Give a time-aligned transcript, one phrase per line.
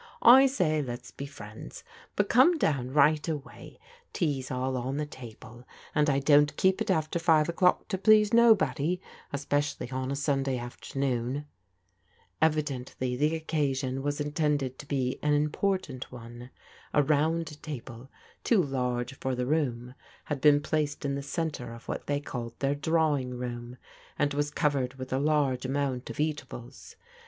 [0.23, 1.83] I say let's be friends;
[2.15, 3.79] but come down right away—
[4.15, 8.33] ^tea's all on the table and I don't keep it after five o'clock to please
[8.33, 8.99] nobody,
[9.31, 11.45] especially on a Sunday after noon."
[12.41, 16.49] Evidently the occasion wais mx^w^^^ Vi\sfc ^^xvSsQc^T^s&asl ELEANOB VISITS PEGGY 809 one.
[16.95, 18.09] A round table,
[18.43, 19.93] too large for the room,
[20.23, 23.77] had been placed in the centre of what they called their drawing room,
[24.17, 26.95] and was covered with a large amount of eatables.